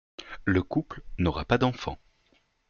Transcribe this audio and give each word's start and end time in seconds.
Le 0.45 0.63
couple 0.63 1.01
n'aura 1.19 1.45
pas 1.45 1.59
d'enfants. 1.59 1.99